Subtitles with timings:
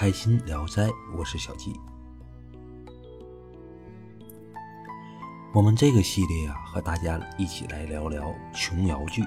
[0.00, 1.78] 开心聊斋，我是小季。
[5.52, 9.22] 我们这个系列啊，和大家一起来聊聊琼瑶剧。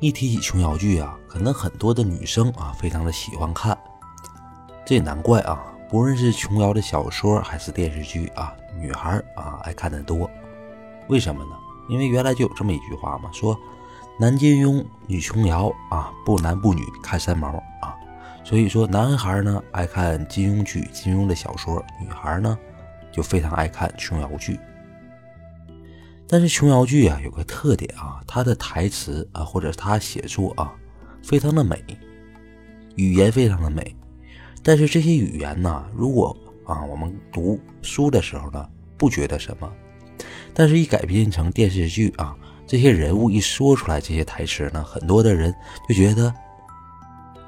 [0.00, 3.74] 一提起琼瑶剧啊，可能很多的女生啊，非常的喜欢看。
[4.84, 10.30] 这也难怪啊，不论是琼瑶的小说还是电视剧啊，女孩啊爱看的多。
[11.08, 11.56] 为什么呢？
[11.88, 13.58] 因为原来就有这么一句话嘛，说
[14.20, 17.48] 男金庸，女琼瑶啊，不男不女看三毛
[17.80, 17.87] 啊。
[18.48, 22.58] 所以说，男孩呢爱看金庸剧、金庸的小说，女孩呢
[23.12, 24.58] 就非常爱看琼瑶剧。
[26.26, 30.74] 但是琼瑶剧啊有个特点啊，它的台词啊或者它写作啊
[31.22, 31.84] 非常的美，
[32.96, 33.94] 语言非常的美。
[34.62, 39.70] 但是这些语言呢，如果啊我们读书的时候呢不觉得什么，
[40.54, 42.34] 但是一改编成电视剧啊，
[42.66, 45.54] 这些人物一说出来这些台词呢，很多的人
[45.86, 46.34] 就觉得。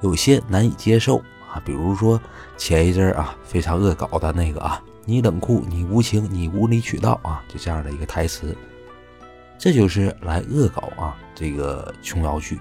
[0.00, 1.18] 有些难以接受
[1.52, 2.20] 啊，比如说
[2.56, 8.56] 前一阵啊非常恶搞的那个啊，你冷酷，你无情，你无理取闹啊，就这样的一个台词，
[9.58, 12.58] 这就是来恶搞啊这个琼瑶剧。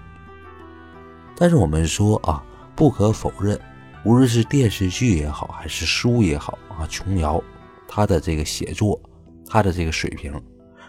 [1.37, 2.43] 但是我们说啊，
[2.75, 3.57] 不可否认，
[4.03, 7.41] 无论是电视剧也好，还是书也好啊，琼瑶
[7.87, 8.99] 她的这个写作，
[9.47, 10.33] 她的这个水平，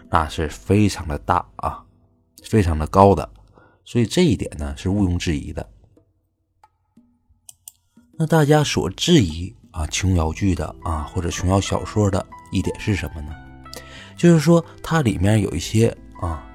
[0.09, 1.81] 那是非常的大啊，
[2.43, 3.29] 非常的高的，
[3.85, 5.65] 所以这一点呢是毋庸置疑的。
[8.21, 13.33] 那大家所质疑啊，琼瑶剧的啊，或者琼瑶小说的一点是什么呢？
[14.15, 15.87] 就是说它里面有一些
[16.21, 16.45] 啊，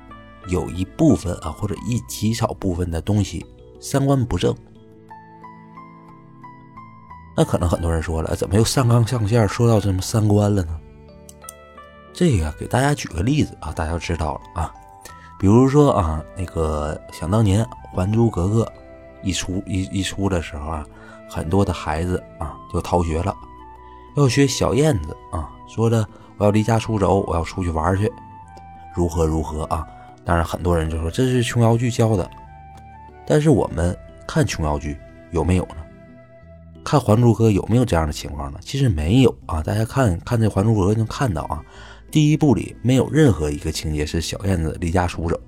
[0.46, 3.44] 有一部分啊，或者一极少部分的东西
[3.80, 4.54] 三观不正。
[7.36, 10.78] 那可能很多人说了，怎么又上纲上线说到这么三观了呢？
[12.12, 14.72] 这个给大家举个例子啊，大家知道了啊。
[15.36, 18.62] 比如说啊，那个想当年《还珠格格》
[19.24, 20.86] 一出一一出的时候啊。
[21.28, 23.34] 很多的孩子啊，就逃学了，
[24.16, 26.06] 要学小燕子啊，说的
[26.38, 28.10] 我要离家出走，我要出去玩去，
[28.94, 29.86] 如何如何啊？
[30.24, 32.28] 当然，很多人就说这是琼瑶剧教的，
[33.26, 34.96] 但是我们看琼瑶剧
[35.30, 35.76] 有没有呢？
[36.84, 38.58] 看《还珠格格》有没有这样的情况呢？
[38.62, 39.60] 其实没有啊。
[39.62, 41.60] 大家看看这《还珠格格》，能看到啊，
[42.10, 45.40] 第一部里没有任何一个情节是小燕子离家出走，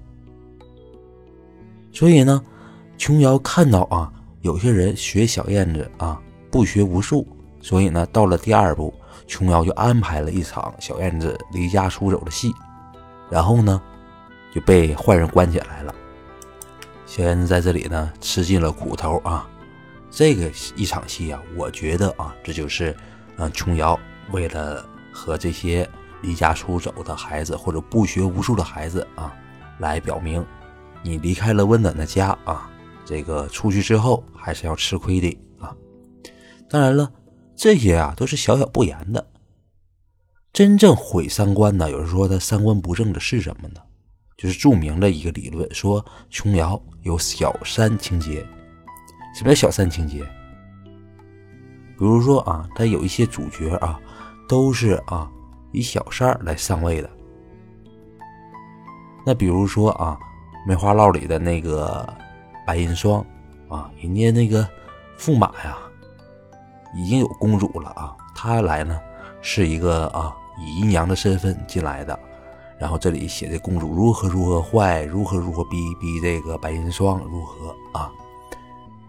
[1.92, 2.42] 所以呢，
[2.96, 4.12] 琼瑶看到啊。
[4.40, 7.26] 有些人学小燕子啊，不学无术，
[7.60, 8.94] 所以呢，到了第二部，
[9.26, 12.54] 琼瑶就安排了一场小燕子离家出走的戏，
[13.28, 13.82] 然后呢，
[14.54, 15.94] 就被坏人关起来了。
[17.04, 19.48] 小燕子在这里呢，吃尽了苦头啊。
[20.10, 22.96] 这个一场戏啊，我觉得啊，这就是
[23.36, 23.98] 嗯，琼瑶
[24.30, 25.88] 为了和这些
[26.22, 29.34] 离家出走的孩子或者不学无术的孩子啊，
[29.78, 30.44] 来表明，
[31.02, 32.67] 你离开了温暖的家啊。
[33.08, 35.74] 这个出去之后还是要吃亏的啊！
[36.68, 37.10] 当然了，
[37.56, 39.26] 这些啊都是小小不言的。
[40.52, 43.80] 真正毁三观的，有人说他三观不正的是什么呢？
[44.36, 48.46] 就是著名的一个理论，说琼瑶有小三情节。
[49.34, 50.22] 什么叫小三情节？
[51.96, 53.98] 比如说啊，他有一些主角啊，
[54.46, 55.30] 都是啊
[55.72, 57.08] 以小三来上位的。
[59.24, 60.18] 那比如说啊，
[60.68, 62.06] 《梅花烙》里的那个。
[62.68, 63.24] 白银霜，
[63.70, 64.68] 啊，人家那个
[65.18, 65.78] 驸马呀，
[66.94, 68.14] 已经有公主了啊。
[68.36, 69.00] 他来呢，
[69.40, 72.20] 是一个啊，以姨娘的身份进来的。
[72.78, 78.12] 然后这里写的公主如何如何坏，如何如何逼逼这个白银霜如何啊，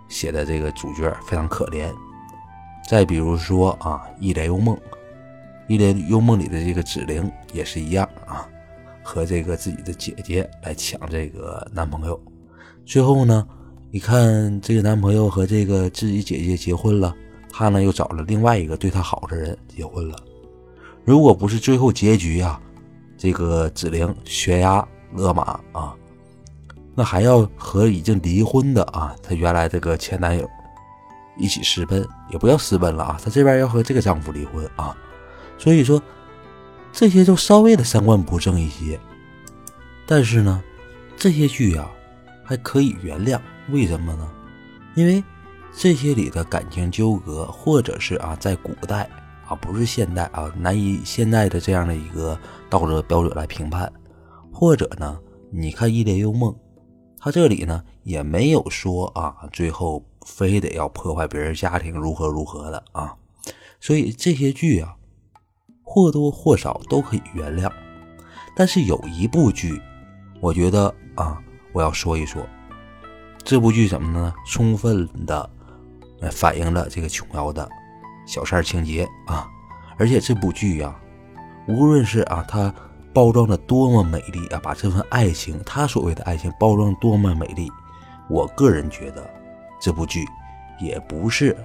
[0.07, 1.93] 写的这个主角非常可怜。
[2.87, 4.73] 再比如说啊，《一帘幽梦》，
[5.67, 8.47] 《一帘幽梦》里的这个紫菱也是一样啊，
[9.03, 12.17] 和这个自己的姐姐来抢这个男朋友。
[12.89, 13.47] 最后呢，
[13.91, 17.15] 你看这个男朋友和这个自己姐姐结婚了，
[17.47, 20.17] 她呢又找了另外一个对她好的人结婚了。
[21.05, 22.59] 如果不是最后结局啊，
[23.15, 24.83] 这个紫菱悬崖
[25.13, 25.95] 勒马啊，
[26.95, 30.49] 那还要和已经离婚的啊，她原来这个前男友
[31.37, 34.97] 一起私奔，也不要私奔了啊，她这边要和这个丈夫离婚啊。
[35.59, 36.01] 所以说，
[36.91, 38.99] 这些就稍微的三观不正一些，
[40.07, 40.63] 但是呢，
[41.15, 41.87] 这些剧啊。
[42.49, 44.27] 还可以原谅，为什么呢？
[44.95, 45.23] 因为
[45.71, 49.07] 这些里的感情纠葛，或者是啊，在古代
[49.45, 52.35] 啊，不是现代啊，难以现在的这样的一个
[52.67, 53.93] 道德标准来评判。
[54.51, 55.19] 或者呢，
[55.51, 56.51] 你看《一帘幽梦》，
[57.19, 63.15] 他这里呢也没有说啊，最后非得要破坏别人家庭如何如何的啊。
[63.79, 64.95] 所以这些剧啊，
[65.83, 67.71] 或多或少都可以原谅。
[68.55, 69.79] 但是有一部剧，
[70.41, 71.39] 我觉得啊。
[71.71, 72.45] 我要说一说
[73.43, 74.33] 这部剧怎么呢？
[74.45, 75.49] 充分的
[76.31, 77.67] 反映了这个琼瑶的
[78.25, 79.47] 小三情节啊。
[79.97, 80.95] 而且这部剧呀，
[81.67, 82.73] 无论是啊，它
[83.13, 87.69] 包装的多么美丽啊，把这份爱情，他所谓的爱情包装多么美丽，
[88.29, 89.29] 我个人觉得
[89.79, 90.25] 这部剧
[90.79, 91.55] 也不是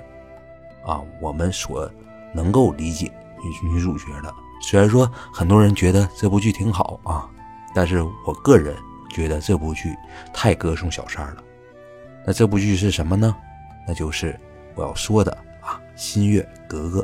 [0.84, 1.88] 啊我们所
[2.34, 3.12] 能够理解
[3.62, 4.34] 女女主角的。
[4.62, 7.28] 虽然说很多人觉得这部剧挺好啊，
[7.74, 8.74] 但是我个人
[9.14, 9.96] 觉得这部剧
[10.32, 11.43] 太歌颂小三了。
[12.26, 13.34] 那这部剧是什么呢？
[13.87, 14.38] 那就是
[14.75, 15.31] 我要说的
[15.61, 17.00] 啊，《新月格格》。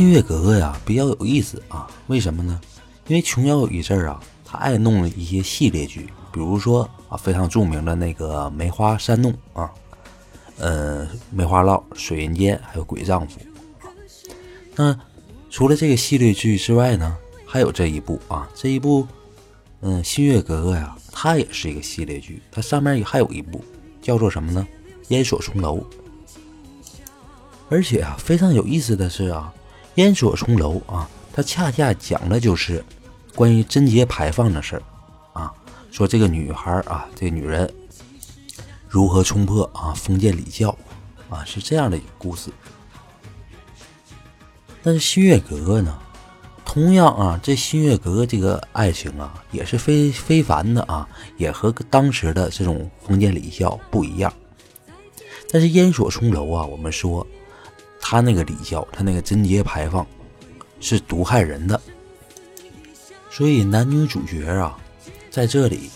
[0.00, 2.58] 新月格格呀，比较有意思啊，为什么呢？
[3.08, 9.70] 因为琼瑶有一阵儿啊，他爱弄一些系列剧，比如说啊，非常著名的那个《梅花三弄》啊，
[10.56, 13.38] 呃，《梅花烙》《水云间》还有《鬼丈夫》。
[14.74, 14.98] 那
[15.50, 17.14] 除了这个系列剧之外呢，
[17.44, 19.06] 还有这一部啊，这一部，
[19.82, 23.62] 嗯，《新月格格》呀，它也是一个系列剧，它上面还有一部
[24.00, 24.66] 叫做什么呢？
[25.08, 25.76] 《烟锁重楼》。
[27.68, 29.52] 而且啊，非常有意思的是啊。
[29.96, 32.82] 烟锁重楼啊，它恰恰讲的就是
[33.34, 34.82] 关于贞节牌坊的事儿
[35.32, 35.52] 啊。
[35.90, 37.68] 说这个女孩啊，这个女人
[38.88, 40.74] 如何冲破啊封建礼教
[41.28, 42.50] 啊，是这样的一个故事。
[44.82, 45.98] 但是新月格格呢，
[46.64, 51.06] 同样啊，这新月格格这个爱情啊，也是非非凡的啊，
[51.36, 54.32] 也和当时的这种封建礼教不一样。
[55.50, 57.26] 但是烟锁重楼啊，我们说。
[58.10, 60.04] 他那个礼教，他那个贞节牌坊，
[60.80, 61.80] 是毒害人的，
[63.30, 64.76] 所以男女主角啊，
[65.30, 65.88] 在这里，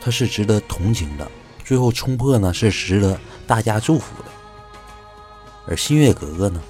[0.00, 1.30] 他是值得同情的。
[1.66, 4.30] 最后冲破呢，是值得大家祝福的。
[5.66, 6.62] 而新月格格呢，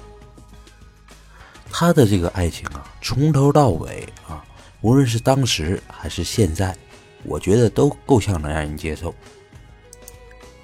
[1.71, 4.43] 他的这个爱情啊，从头到尾啊，
[4.81, 6.77] 无论是当时还是现在，
[7.23, 9.15] 我觉得都够呛能让人接受。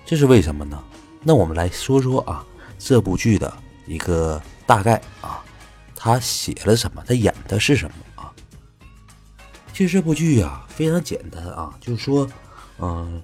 [0.06, 0.84] 这是为什么呢？
[1.24, 2.46] 那我们来说说啊。
[2.84, 3.52] 这部剧的
[3.86, 5.44] 一个大概啊，
[5.96, 7.04] 他写了什么？
[7.06, 8.34] 他演的是什么啊？
[9.72, 12.28] 其实这部剧啊非常简单啊，就是说，
[12.80, 13.22] 嗯，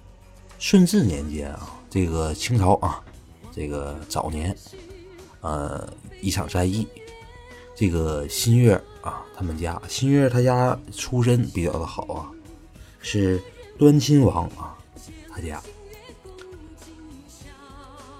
[0.59, 3.03] 顺治年间啊，这个清朝啊，
[3.51, 4.55] 这个早年，
[5.41, 5.91] 呃，
[6.21, 6.87] 一场战役，
[7.75, 12.29] 这个新月啊，他们家新月他家出身比较的好啊，
[13.01, 13.41] 是
[13.77, 14.77] 端亲王啊，
[15.31, 15.61] 他家。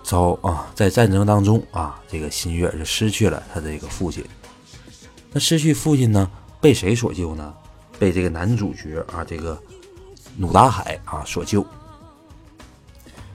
[0.08, 4.24] 遭啊，在战争当中啊，这个新月就失去了他的这个父亲。
[5.34, 7.54] 那失去父亲呢，被谁所救呢？
[8.00, 9.62] 被这个男主角啊，这个
[10.38, 11.66] 努达海啊所救。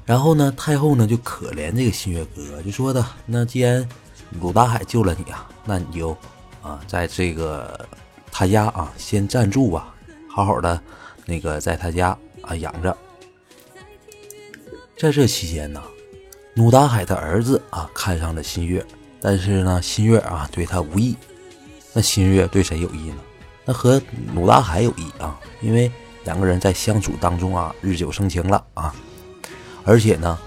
[0.07, 3.87] 然后呢，太后呢就可怜这个新月哥，就说的：那既然
[4.31, 6.17] 努达海救了你啊，那你就
[6.63, 7.87] 啊，在这个
[8.31, 9.95] 他家啊先暂住吧，
[10.27, 10.81] 好好的
[11.27, 12.97] 那个在他家啊养着。
[14.97, 15.83] 在这期间呢。
[16.55, 18.85] 努达海的儿子啊，看上了新月，
[19.21, 21.17] 但是呢，新月啊对他无意。
[21.95, 23.17] 那新月对谁有意呢？
[23.65, 24.01] 那和
[24.35, 25.91] 努达海有意啊，因为
[26.25, 28.95] 两个人在相处当中啊，日久生情了啊。
[29.85, 30.39] 而且呢，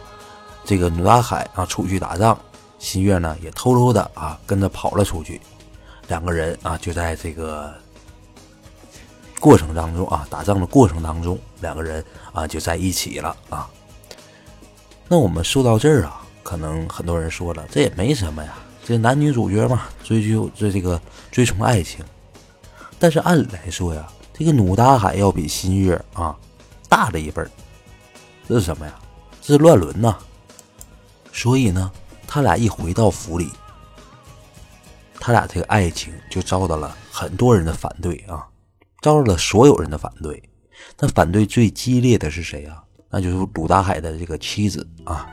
[0.64, 2.38] 这个努达海啊出去打仗，
[2.78, 5.42] 新月呢也偷偷的啊跟着跑了出去。
[6.08, 7.74] 两个人啊就在这个
[9.40, 13.68] 过程当中啊，打仗的过程当中，两个人啊就在一起了啊。
[15.08, 21.00] 那我们说到这儿啊，可能很多人说了，这也没什么呀，这男女主角嘛，追求这这个
[21.32, 22.04] 追崇爱情。
[22.98, 26.36] 但是按理来说呀，这个努大海要比新月啊
[26.90, 27.52] 大了一辈儿，
[28.50, 28.96] 这是什么呀？
[29.42, 30.18] 这是乱伦呐。
[31.32, 31.92] 所以呢，
[32.26, 33.52] 他俩一回到府里，
[35.20, 38.48] 他俩这个爱情就遭到了很多人的反对啊，
[39.02, 40.42] 遭到了所有人的反对。
[40.98, 42.82] 那反对最激烈的是谁啊？
[43.16, 45.26] 那就是鲁大海的这个妻子啊。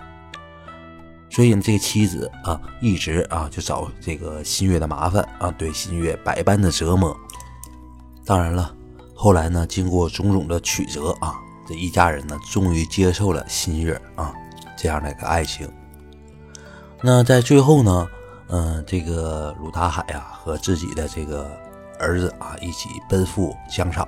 [1.29, 7.17] 所以呢，这个妻子啊，一直啊就找这个新月的麻烦啊，对新月百般的折磨。
[8.25, 8.73] 当然了，
[9.17, 11.35] 后来呢，经过种种的曲折啊，
[11.67, 14.33] 这一家人呢，终于接受了新月啊
[14.77, 15.69] 这样的一个爱情。
[17.01, 18.09] 那在最后呢，
[18.47, 21.51] 嗯，这个鲁大海啊和自己的这个
[21.99, 24.07] 儿子啊一起奔赴疆场，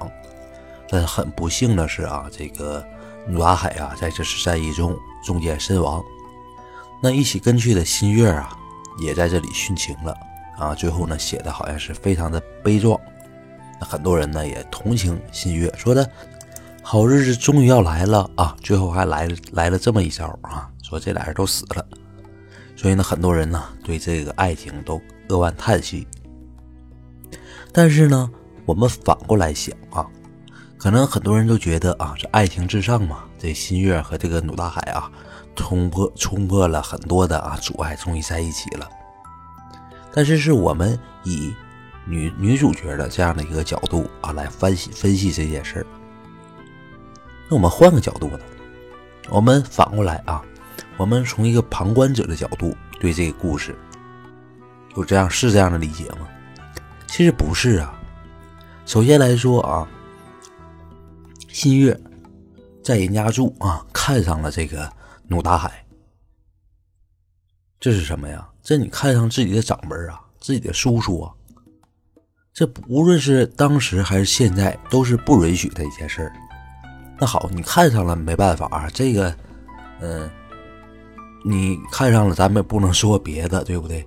[0.89, 2.85] 但很不幸的是啊，这个
[3.29, 6.05] 鲁大海啊在这次战役中中箭身亡。
[7.03, 8.57] 那一起跟去的新月啊，
[8.99, 10.17] 也在这里殉情了
[10.59, 10.75] 啊。
[10.75, 12.99] 最后呢，写的好像是非常的悲壮。
[13.81, 16.09] 那很多人呢也同情新月，说的
[16.83, 21.87] 好日子终于要来了啊，最后还来来了这么一招啊，说这俩人都死了。
[22.77, 26.07] 所以呢，很多人呢对这个爱情都扼腕叹息。
[27.73, 28.31] 但是呢，
[28.65, 30.07] 我们反过来想啊，
[30.85, 35.11] 可能很多人都觉得啊，这爱情至上嘛，这新月和这个努大海啊。
[35.57, 38.87] 冲破冲破了很多的啊阻碍，终于在一起了。
[40.13, 41.55] 但是是我们以
[42.05, 45.87] 女女主角的这样的一个角度啊来分析分析这件事儿。
[47.49, 48.41] 那我们换个角度呢？
[49.31, 50.43] 我们反过来啊，
[50.99, 53.75] 我们从一个旁观者的角度对这个故事，
[54.95, 56.29] 就这样是这样的理解吗？
[57.07, 57.99] 其实不是啊。
[58.85, 59.89] 首先来说啊，
[61.55, 61.97] 新月
[62.83, 64.93] 在人家住啊，看上了这个。
[65.29, 65.83] 努大海，
[67.81, 68.47] 这是什么呀？
[68.63, 71.33] 这你看上自己的长辈啊，自己的叔叔啊，
[72.53, 76.33] 这不论是当时还是现在，都是不允许的一件事儿。
[77.19, 79.35] 那好，你看上了，没办法啊，这个，
[80.01, 80.29] 嗯，
[81.43, 84.05] 你看上了，咱们也不能说别的，对不对？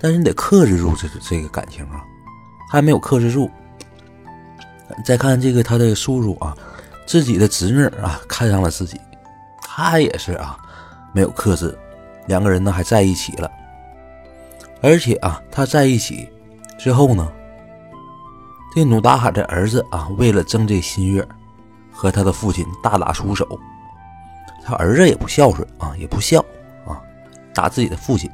[0.00, 2.02] 但是你得克制住这这个感情啊，
[2.70, 3.48] 还没有克制住。
[5.04, 6.56] 再看这个他的叔叔啊，
[7.06, 9.00] 自己的侄女啊，看上了自己。
[9.62, 10.58] 他也是啊，
[11.12, 11.78] 没有克制，
[12.26, 13.50] 两个人呢还在一起了，
[14.82, 16.28] 而且啊，他在一起
[16.78, 17.30] 之后呢，
[18.74, 21.26] 这努达海的儿子啊，为了争这新月，
[21.92, 23.46] 和他的父亲大打出手。
[24.64, 26.40] 他儿子也不孝顺啊，也不孝
[26.86, 27.00] 啊，
[27.54, 28.28] 打自己的父亲。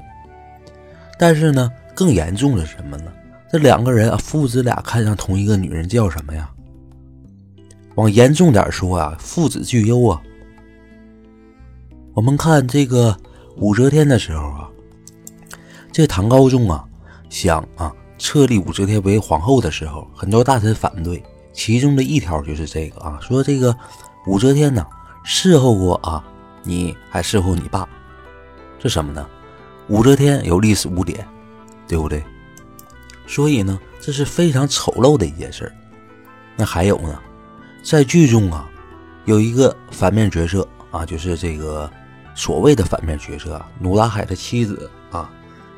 [1.19, 3.13] 但是呢，更严重的是什么呢？
[3.51, 6.49] 这两个人啊，父子俩看上同一个女人，叫什么呀？
[7.97, 10.21] 往严重点说啊，父子俱忧啊。
[12.15, 13.17] 我们看这个
[13.57, 14.69] 武则天的时候啊，
[15.91, 16.85] 这唐高宗啊
[17.29, 21.23] 想啊册立武则天为皇后的时候，很多大臣反对，
[21.53, 23.77] 其中的一条就是这个啊，说这个
[24.27, 24.87] 武则天呢
[25.25, 26.25] 伺候过啊，
[26.63, 27.89] 你还伺候你爸，
[28.79, 29.27] 这什么呢？
[29.89, 31.27] 武则天有历史污点，
[31.89, 32.23] 对不对？
[33.27, 35.73] 所以呢，这是非常丑陋的一件事
[36.57, 37.19] 那还有呢，
[37.83, 38.69] 在剧中啊，
[39.25, 41.91] 有一个反面角色啊，就是这个。
[42.35, 45.31] 所谓的反面角色努拉海的妻子啊，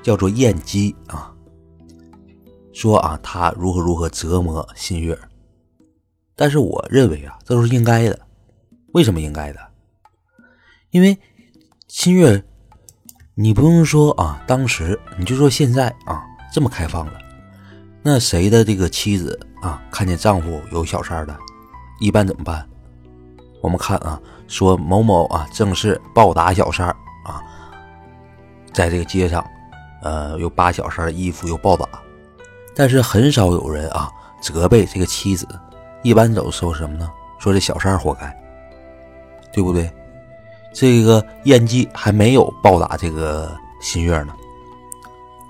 [0.04, 1.34] 叫做燕姬啊，
[2.73, 5.18] 说啊，他如何如何折磨新月，
[6.37, 8.20] 但是我认为啊，这都是应该的。
[8.92, 9.58] 为什么应该的？
[10.90, 11.18] 因为
[11.88, 12.44] 新月，
[13.34, 17.14] 你不用说啊，当时你就说现在啊，这么开放了，
[18.00, 21.37] 那谁的这个妻子啊，看见丈夫有小三的，
[22.01, 22.67] 一般怎么办？
[23.61, 24.21] 我们看啊。
[24.47, 27.43] 说某某啊，正是暴打小三儿啊，
[28.75, 29.43] 在这个街上，
[30.03, 31.89] 呃，又扒小三的衣服，又暴打，
[32.77, 35.49] 但是很少有人啊责备这个妻子，
[36.03, 37.11] 一般都说什么呢？
[37.39, 38.37] 说这小三儿活该，
[39.51, 39.91] 对不对？
[40.75, 44.37] 这个燕姬还没有暴打这个新月呢，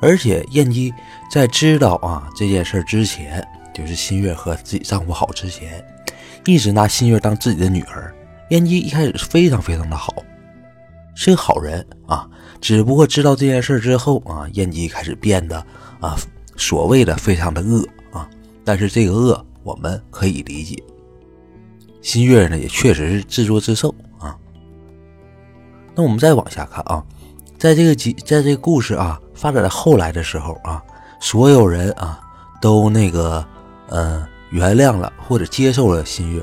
[0.01, 0.95] 而且燕姬
[1.29, 5.85] 在知道啊这件事之前，就是新月和自己丈夫好之前，
[6.47, 8.15] 一直拿新月当自己的女儿。
[8.51, 10.15] 燕姬一开始是非常非常的好，
[11.15, 12.29] 是个好人啊。
[12.61, 15.59] 只不过知道这件事之后啊，燕姬开始变得
[16.01, 16.17] 啊，
[16.57, 18.29] 所谓的非常的恶啊。
[18.65, 20.83] 但是这个恶我们可以理解。
[22.03, 24.37] 新月呢也确实是自作自受啊。
[25.95, 27.03] 那我们再往下看啊，
[27.59, 30.83] 在这个集，在这个故事啊发展到后来的时候啊，
[31.19, 32.21] 所有人啊
[32.61, 33.45] 都那个
[33.89, 36.41] 呃原谅了或者接受了新月，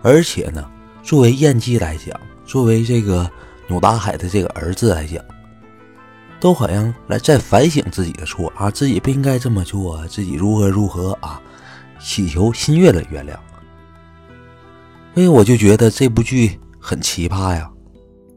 [0.00, 0.64] 而且呢。
[1.02, 3.30] 作为燕姬来讲，作为这个
[3.68, 5.22] 努达海的这个儿子来讲，
[6.40, 11.38] 都好像来在反省自己的错啊，自己不应该这么做，自己如何如何啊，
[12.00, 13.34] 祈求新月的原谅。
[15.12, 17.70] 所以我就觉得这部剧很奇葩呀，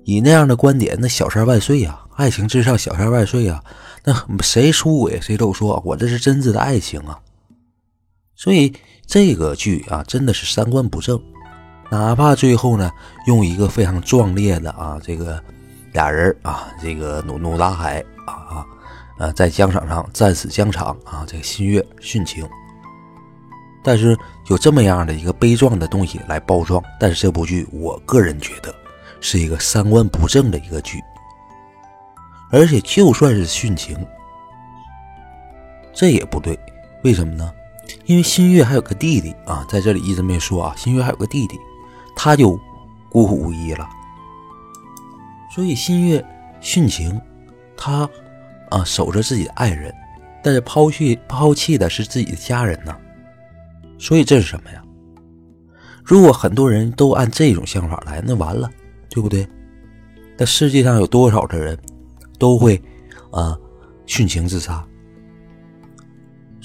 [0.03, 3.63] 以那样的观点，那小三万岁呀，爱情至上，小三万岁呀，
[4.03, 7.17] 那谁出轨谁都说我这是真挚的爱情啊。
[8.37, 8.71] 所以
[9.07, 11.19] 这个剧啊，真的是三观不正，
[11.89, 12.91] 哪怕最后呢，
[13.25, 15.43] 用一个非常壮烈的啊，这个
[15.91, 18.65] 俩人啊，这个努努大海啊啊，
[19.17, 22.47] 呃，在疆场上战死疆场啊，这个新月殉情。
[23.83, 24.15] 但是
[24.49, 28.73] 有这么样的一个悲壮的东西来包装，但是这部剧我个人觉得
[29.19, 31.01] 是一个三观不正的一个剧，
[32.51, 33.97] 而且就算是殉情，
[35.91, 36.59] 这也不对，
[37.03, 37.51] 为什么呢？
[38.05, 41.59] 因为新月还有个弟弟啊，在这里一直没说啊，新月还有个弟弟，
[42.15, 42.59] 他就
[43.09, 43.87] 孤苦无依了，
[45.53, 46.25] 所以新月
[46.61, 47.19] 殉情，
[47.75, 48.09] 他
[48.69, 49.93] 啊守着自己的爱人，
[50.43, 52.95] 但是抛弃抛弃的是自己的家人呢。
[53.99, 54.81] 所以这是什么呀？
[56.03, 58.69] 如果很多人都按这种想法来，那完了，
[59.09, 59.45] 对不对？
[60.37, 61.77] 那世界上有多少的人
[62.39, 62.81] 都会
[63.31, 63.57] 啊
[64.05, 64.86] 殉情自杀？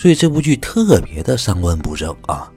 [0.02, 2.50] 所以这部剧特别的三观不正啊。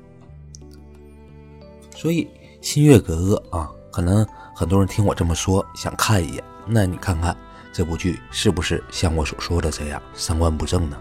[1.96, 2.26] 所以
[2.60, 4.26] 《新月格格》啊，可能
[4.56, 7.38] 很多人听我这么说想看一眼，那你看看
[7.72, 10.98] 这部剧是不是像我所说的这样三观不正呢？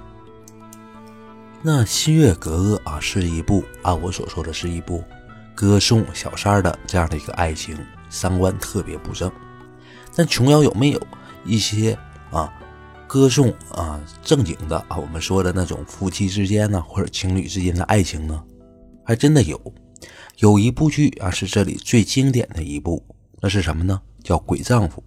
[1.63, 5.03] 那《新月格格》啊，是一部按我所说的是一部
[5.55, 7.75] 歌颂小三儿的这样的一个爱情，
[8.11, 9.33] 三观特别不正。
[10.15, 11.01] 但琼瑶有没有
[11.43, 11.99] 一些
[12.31, 12.53] 啊
[13.15, 18.43] 歌颂啊正经的啊我们说的那种夫妻之间呢，或者情侣之间的爱情呢？
[19.05, 19.73] 还真的有。
[20.39, 23.07] 有一部剧啊，是这里最经典的一部，
[23.41, 24.03] 那是什么呢？
[24.25, 25.01] 叫《鬼丈夫》。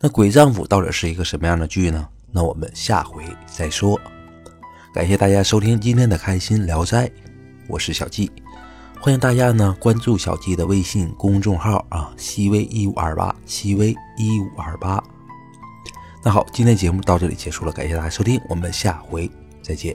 [0.00, 2.08] 那《鬼丈夫》到底是一个什么样的剧呢？
[2.32, 4.00] 那我们下回再说。
[4.94, 7.10] 感谢大家收听今天的开心聊斋，
[7.68, 8.32] 我是小季，
[8.98, 15.04] 欢迎大家呢关注小季的微信公众号啊，西微一五二八，西微一五二八。
[16.26, 19.30] 那好，今天节目到这里结束了，感谢大家收听，我们下回
[19.62, 19.94] 再见。